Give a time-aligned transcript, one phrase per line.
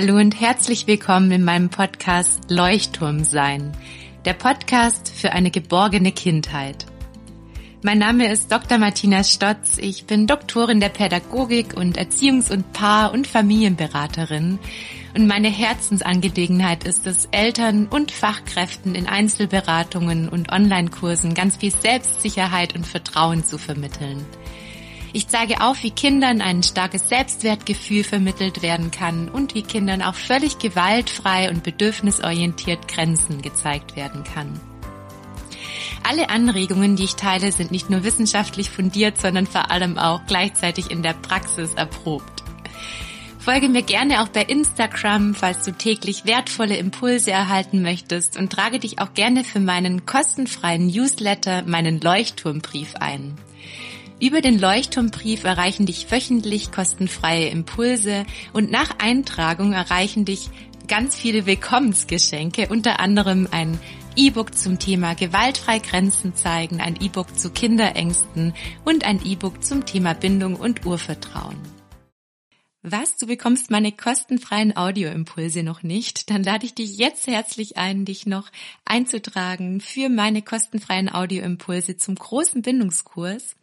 [0.00, 3.76] Hallo und herzlich willkommen in meinem Podcast Leuchtturm sein,
[4.24, 6.86] der Podcast für eine geborgene Kindheit.
[7.82, 8.78] Mein Name ist Dr.
[8.78, 9.76] Martina Stotz.
[9.76, 14.60] Ich bin Doktorin der Pädagogik und Erziehungs- und Paar- und Familienberaterin.
[15.16, 22.76] Und meine Herzensangelegenheit ist es, Eltern und Fachkräften in Einzelberatungen und Online-Kursen ganz viel Selbstsicherheit
[22.76, 24.24] und Vertrauen zu vermitteln.
[25.12, 30.14] Ich zeige auf, wie Kindern ein starkes Selbstwertgefühl vermittelt werden kann und wie Kindern auch
[30.14, 34.60] völlig gewaltfrei und bedürfnisorientiert Grenzen gezeigt werden kann.
[36.02, 40.90] Alle Anregungen, die ich teile, sind nicht nur wissenschaftlich fundiert, sondern vor allem auch gleichzeitig
[40.90, 42.44] in der Praxis erprobt.
[43.38, 48.78] Folge mir gerne auch bei Instagram, falls du täglich wertvolle Impulse erhalten möchtest und trage
[48.78, 53.38] dich auch gerne für meinen kostenfreien Newsletter, meinen Leuchtturmbrief ein.
[54.20, 60.50] Über den Leuchtturmbrief erreichen dich wöchentlich kostenfreie Impulse und nach Eintragung erreichen dich
[60.88, 63.78] ganz viele Willkommensgeschenke, unter anderem ein
[64.16, 70.14] E-Book zum Thema gewaltfrei Grenzen zeigen, ein E-Book zu Kinderängsten und ein E-Book zum Thema
[70.14, 71.77] Bindung und Urvertrauen.
[72.90, 76.30] Was, du bekommst meine kostenfreien Audioimpulse noch nicht?
[76.30, 78.50] Dann lade ich dich jetzt herzlich ein, dich noch
[78.86, 83.56] einzutragen für meine kostenfreien Audioimpulse zum großen Bindungskurs.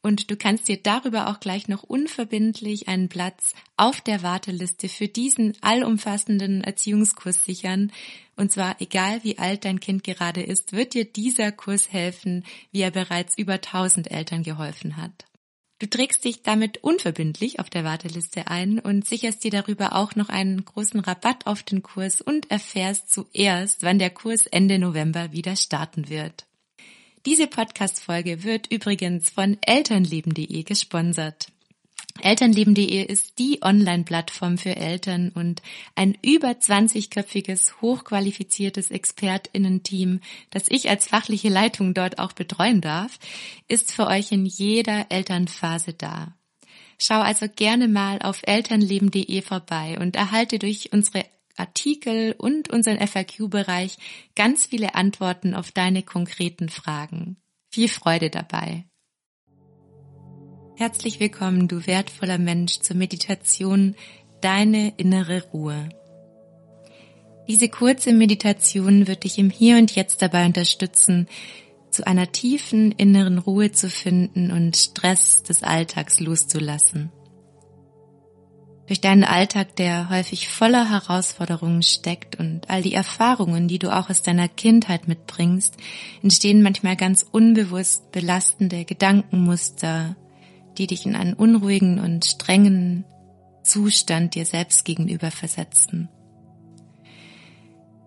[0.00, 5.08] Und du kannst dir darüber auch gleich noch unverbindlich einen Platz auf der Warteliste für
[5.08, 7.90] diesen allumfassenden Erziehungskurs sichern.
[8.36, 12.82] Und zwar egal wie alt dein Kind gerade ist, wird dir dieser Kurs helfen, wie
[12.82, 15.26] er bereits über 1000 Eltern geholfen hat.
[15.82, 20.28] Du trägst dich damit unverbindlich auf der Warteliste ein und sicherst dir darüber auch noch
[20.28, 25.56] einen großen Rabatt auf den Kurs und erfährst zuerst, wann der Kurs Ende November wieder
[25.56, 26.46] starten wird.
[27.26, 31.48] Diese Podcast-Folge wird übrigens von elternleben.de gesponsert.
[32.20, 35.62] Elternleben.de ist die Online-Plattform für Eltern und
[35.94, 43.18] ein über 20-köpfiges, hochqualifiziertes ExpertInnen-Team, das ich als fachliche Leitung dort auch betreuen darf,
[43.66, 46.36] ist für euch in jeder Elternphase da.
[46.98, 51.24] Schau also gerne mal auf elternleben.de vorbei und erhalte durch unsere
[51.56, 53.96] Artikel und unseren FAQ-Bereich
[54.36, 57.36] ganz viele Antworten auf deine konkreten Fragen.
[57.70, 58.84] Viel Freude dabei!
[60.82, 63.94] Herzlich willkommen, du wertvoller Mensch, zur Meditation
[64.40, 65.90] Deine innere Ruhe.
[67.46, 71.28] Diese kurze Meditation wird dich im Hier und Jetzt dabei unterstützen,
[71.92, 77.12] zu einer tiefen inneren Ruhe zu finden und Stress des Alltags loszulassen.
[78.88, 84.10] Durch deinen Alltag, der häufig voller Herausforderungen steckt und all die Erfahrungen, die du auch
[84.10, 85.76] aus deiner Kindheit mitbringst,
[86.24, 90.16] entstehen manchmal ganz unbewusst belastende Gedankenmuster,
[90.78, 93.04] die dich in einen unruhigen und strengen
[93.62, 96.08] Zustand dir selbst gegenüber versetzen.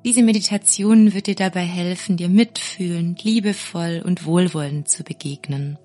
[0.03, 5.79] Diese Meditation wird dir dabei helfen, dir mitfühlend, liebevoll und wohlwollend zu begegnen.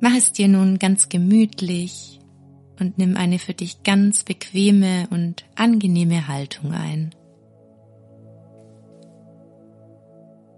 [0.00, 2.18] Mach es dir nun ganz gemütlich
[2.80, 7.14] und nimm eine für dich ganz bequeme und angenehme Haltung ein.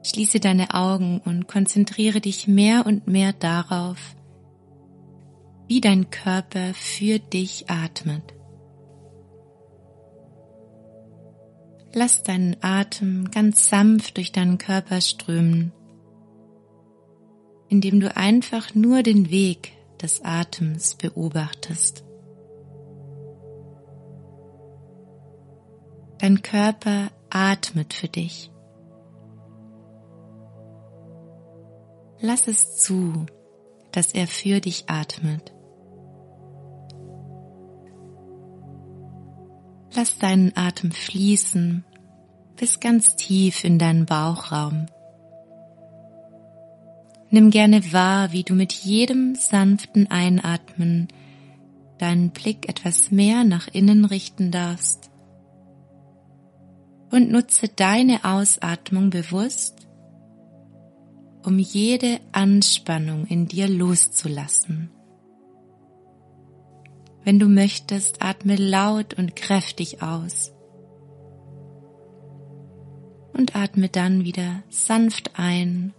[0.02, 3.98] Schließe deine Augen und konzentriere dich mehr und mehr darauf,
[5.68, 8.22] wie dein Körper für dich atmet.
[11.92, 15.72] Lass deinen Atem ganz sanft durch deinen Körper strömen
[17.70, 19.72] indem du einfach nur den Weg
[20.02, 22.04] des Atems beobachtest.
[26.18, 28.50] Dein Körper atmet für dich.
[32.22, 33.26] Lass es zu,
[33.92, 35.52] dass er für dich atmet.
[39.94, 41.84] Lass deinen Atem fließen
[42.56, 44.86] bis ganz tief in deinen Bauchraum.
[47.30, 51.08] Nimm gerne wahr, wie du mit jedem sanften Einatmen
[51.98, 55.10] deinen Blick etwas mehr nach innen richten darfst
[57.10, 59.79] und nutze deine Ausatmung bewusst,
[61.44, 64.90] um jede Anspannung in dir loszulassen.
[67.24, 70.52] Wenn du möchtest, atme laut und kräftig aus
[73.32, 75.94] und atme dann wieder sanft ein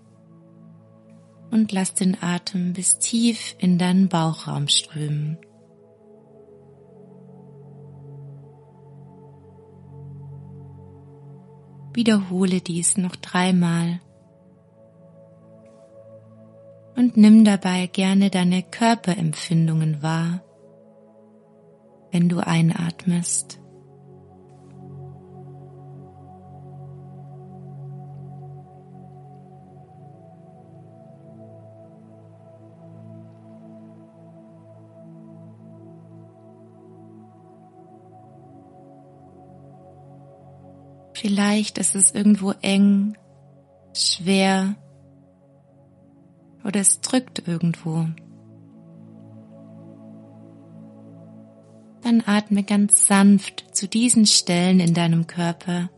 [1.51, 5.38] und lass den Atem bis tief in deinen Bauchraum strömen.
[11.93, 13.99] Wiederhole dies noch dreimal
[16.95, 20.41] und nimm dabei gerne deine Körperempfindungen wahr,
[22.11, 23.59] wenn du einatmest.
[41.13, 43.15] Vielleicht ist es irgendwo eng,
[43.93, 44.75] schwer
[46.63, 48.07] oder es drückt irgendwo.
[52.01, 55.89] Dann atme ganz sanft zu diesen Stellen in deinem Körper,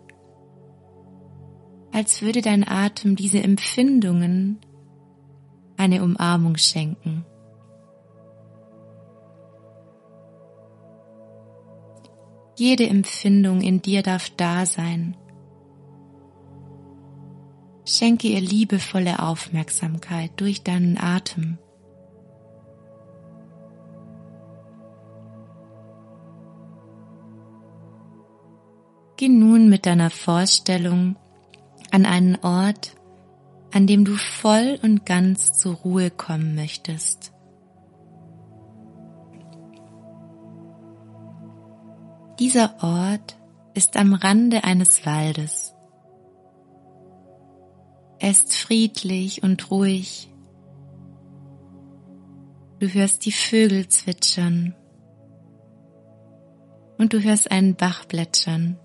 [1.91, 4.59] als würde dein Atem diese Empfindungen
[5.77, 7.25] eine Umarmung schenken.
[12.55, 15.17] Jede Empfindung in dir darf da sein.
[17.85, 21.57] Schenke ihr liebevolle Aufmerksamkeit durch deinen Atem.
[29.17, 31.15] Geh nun mit deiner Vorstellung
[31.91, 32.95] an einen Ort,
[33.71, 37.31] an dem du voll und ganz zur Ruhe kommen möchtest.
[42.39, 43.37] Dieser Ort
[43.73, 45.62] ist am Rande eines Waldes.
[48.23, 50.29] Er ist friedlich und ruhig.
[52.79, 54.73] Du hörst die Vögel zwitschern
[56.97, 58.79] und du hörst einen Bach plätschern.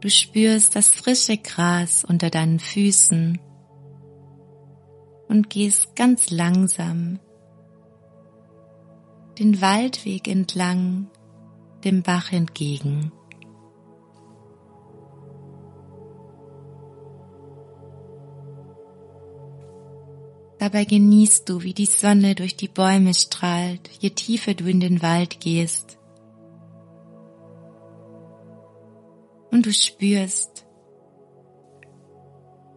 [0.00, 3.38] Du spürst das frische Gras unter deinen Füßen
[5.28, 7.18] und gehst ganz langsam
[9.38, 11.10] den Waldweg entlang
[11.84, 13.12] dem Bach entgegen.
[20.58, 25.02] Dabei genießt du, wie die Sonne durch die Bäume strahlt, je tiefer du in den
[25.02, 25.98] Wald gehst.
[29.50, 30.66] Und du spürst,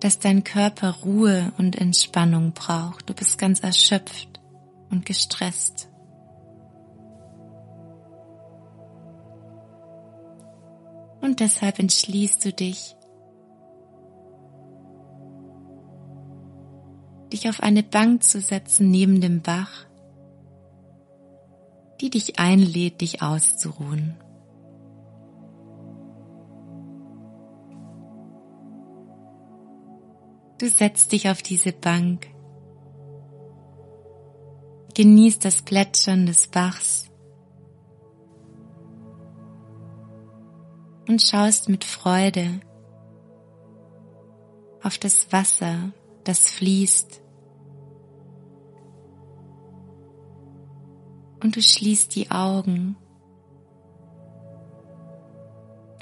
[0.02, 3.10] dass dein Körper Ruhe und Entspannung braucht.
[3.10, 4.40] Du bist ganz erschöpft
[4.90, 5.90] und gestresst.
[11.22, 12.96] und deshalb entschließt du dich,
[17.32, 19.86] dich auf eine Bank zu setzen neben dem Bach,
[22.02, 24.16] die dich einlädt, dich auszuruhen.
[30.60, 32.28] Du setzt dich auf diese Bank,
[34.96, 37.10] genießt das Plätschern des Bachs
[41.08, 42.60] und schaust mit Freude
[44.84, 45.92] auf das Wasser,
[46.30, 47.24] das fließt.
[51.42, 52.96] Und du schließt die Augen.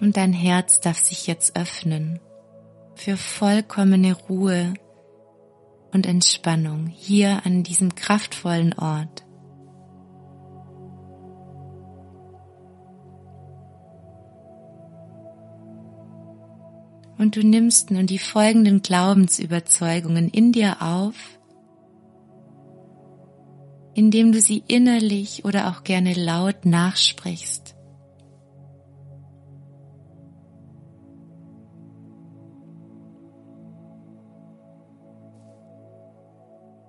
[0.01, 2.19] Und dein Herz darf sich jetzt öffnen
[2.95, 4.73] für vollkommene Ruhe
[5.93, 9.26] und Entspannung hier an diesem kraftvollen Ort.
[17.17, 21.15] Und du nimmst nun die folgenden Glaubensüberzeugungen in dir auf,
[23.93, 27.75] indem du sie innerlich oder auch gerne laut nachsprichst.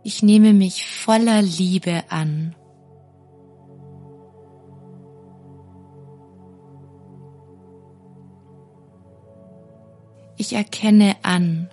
[0.04, 2.54] Ich nehme mich voller Liebe an.
[10.40, 11.68] Ich erkenne an,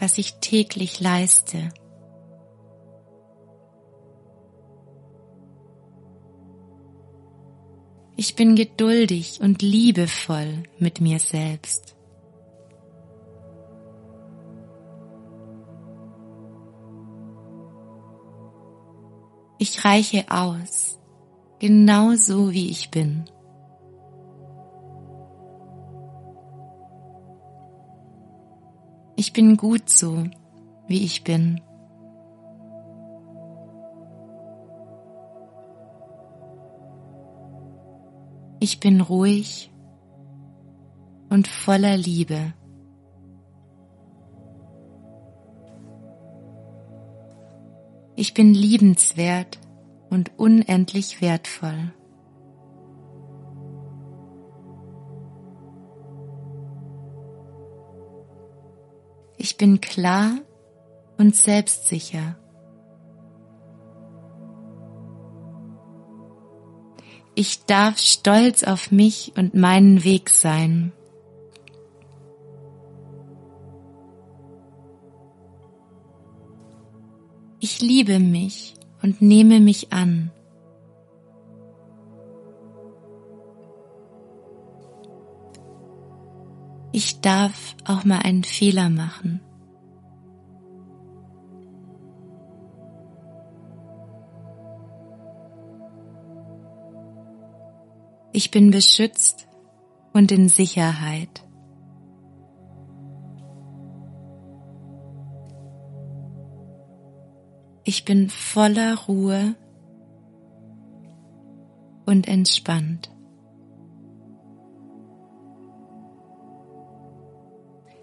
[0.00, 1.68] was ich täglich leiste.
[8.16, 11.94] Ich bin geduldig und liebevoll mit mir selbst.
[19.58, 20.98] Ich reiche aus,
[21.60, 23.24] genau so wie ich bin.
[29.26, 30.24] Ich bin gut so,
[30.86, 31.62] wie ich bin.
[38.60, 39.72] Ich bin ruhig
[41.30, 42.52] und voller Liebe.
[48.16, 49.58] Ich bin liebenswert
[50.10, 51.94] und unendlich wertvoll.
[59.64, 60.40] bin klar
[61.16, 62.36] und selbstsicher.
[67.34, 70.92] Ich darf stolz auf mich und meinen Weg sein.
[77.58, 80.30] Ich liebe mich und nehme mich an.
[86.92, 89.40] Ich darf auch mal einen Fehler machen.
[98.36, 99.46] Ich bin beschützt
[100.12, 101.46] und in Sicherheit.
[107.84, 109.54] Ich bin voller Ruhe
[112.06, 113.08] und entspannt.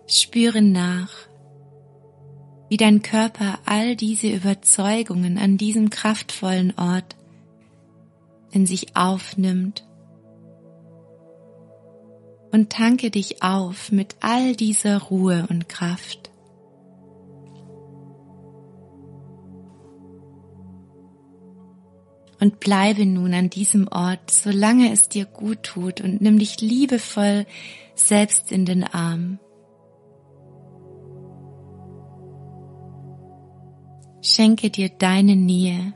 [0.08, 1.12] Spüre nach,
[2.70, 7.18] wie dein Körper all diese Überzeugungen an diesem kraftvollen Ort
[8.52, 9.91] in sich aufnimmt
[12.52, 16.30] und tanke dich auf mit all dieser Ruhe und Kraft.
[22.40, 27.46] Und bleibe nun an diesem Ort, solange es dir gut tut und nimm dich liebevoll
[27.94, 29.40] selbst in den Arm.
[34.24, 35.94] Schenke dir deine Nähe.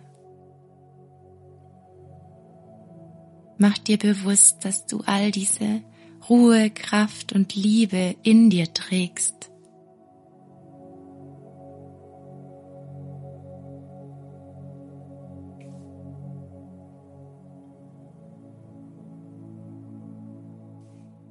[3.57, 5.81] Mach dir bewusst, dass du all diese
[6.29, 9.51] Ruhe, Kraft und Liebe in dir trägst.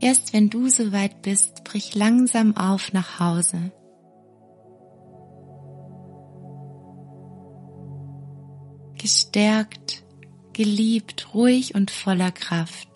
[0.01, 3.73] Erst wenn du soweit bist, brich langsam auf nach Hause.
[8.99, 10.05] Gestärkt,
[10.53, 12.94] geliebt, ruhig und voller Kraft.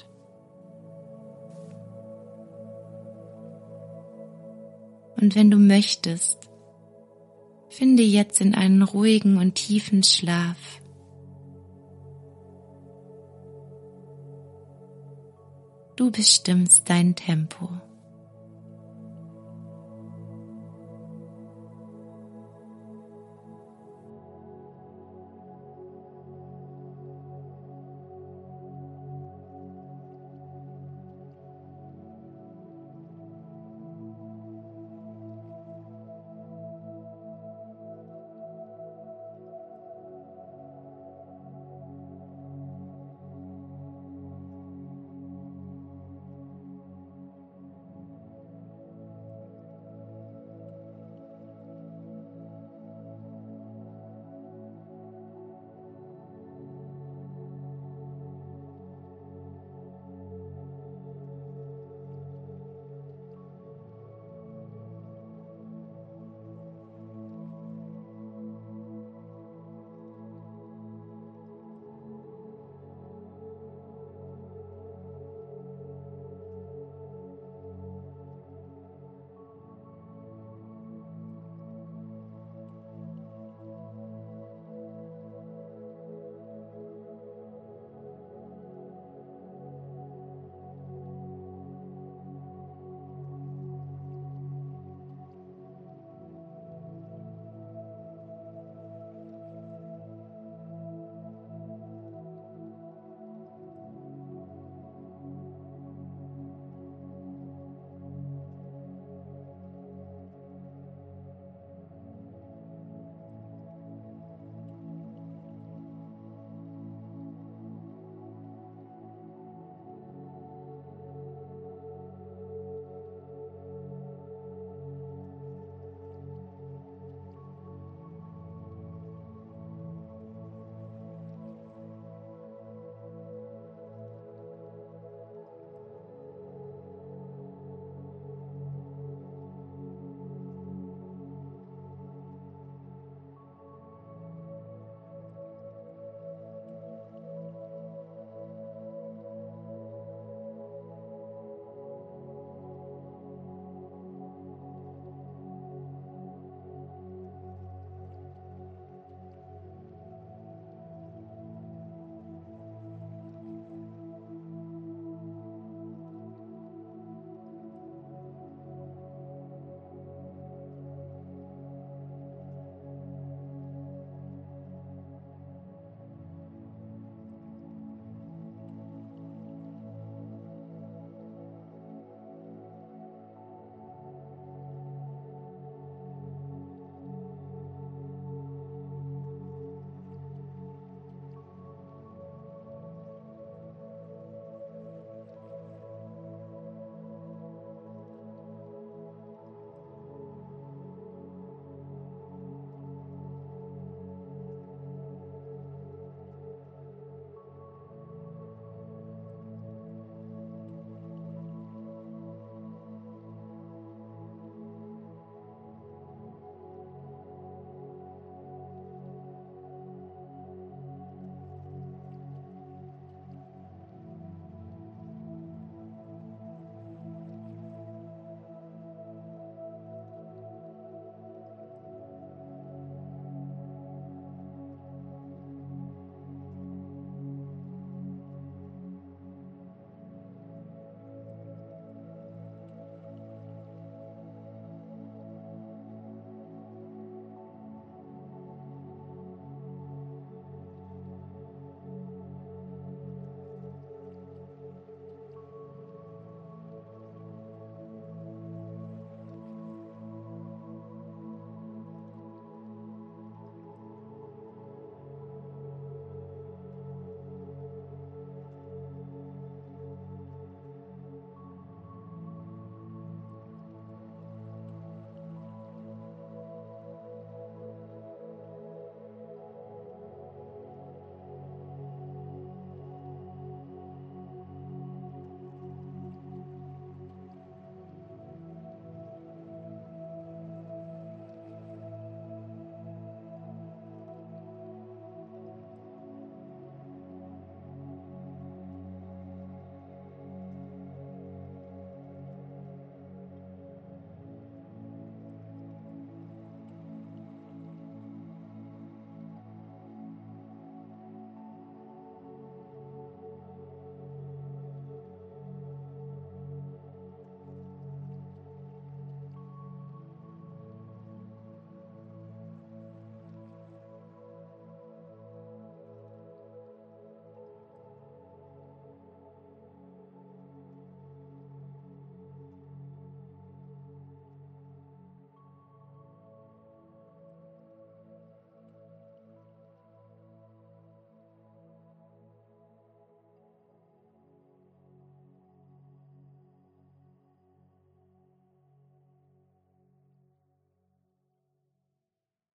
[5.21, 6.49] Und wenn du möchtest,
[7.71, 10.81] finde jetzt in einen ruhigen und tiefen Schlaf.
[15.97, 17.69] Du bestimmst dein Tempo.